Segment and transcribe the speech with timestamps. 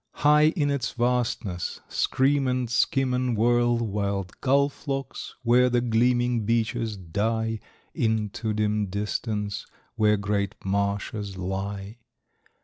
[0.13, 6.43] High in its vastness scream and skim and whirl White gull flocks where the gleaming
[6.43, 7.59] beaches die
[7.93, 9.67] Into dim distance,
[9.97, 11.99] where great marshes lie.